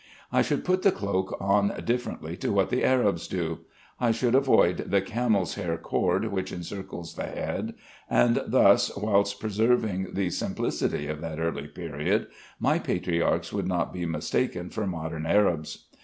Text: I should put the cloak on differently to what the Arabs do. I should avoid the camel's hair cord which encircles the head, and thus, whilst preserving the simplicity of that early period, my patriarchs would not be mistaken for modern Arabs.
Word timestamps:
I 0.31 0.41
should 0.41 0.65
put 0.65 0.81
the 0.81 0.91
cloak 0.91 1.37
on 1.39 1.79
differently 1.85 2.35
to 2.37 2.51
what 2.51 2.71
the 2.71 2.83
Arabs 2.83 3.27
do. 3.27 3.59
I 3.99 4.09
should 4.11 4.33
avoid 4.33 4.89
the 4.89 4.99
camel's 4.99 5.53
hair 5.53 5.77
cord 5.77 6.29
which 6.31 6.51
encircles 6.51 7.13
the 7.13 7.27
head, 7.27 7.75
and 8.09 8.41
thus, 8.47 8.89
whilst 8.97 9.39
preserving 9.39 10.15
the 10.15 10.31
simplicity 10.31 11.05
of 11.05 11.21
that 11.21 11.39
early 11.39 11.67
period, 11.67 12.25
my 12.59 12.79
patriarchs 12.79 13.53
would 13.53 13.67
not 13.67 13.93
be 13.93 14.07
mistaken 14.07 14.71
for 14.71 14.87
modern 14.87 15.27
Arabs. 15.27 15.85